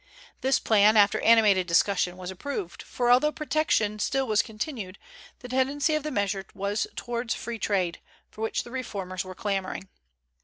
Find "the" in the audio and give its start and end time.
5.41-5.47, 6.01-6.09, 8.63-8.71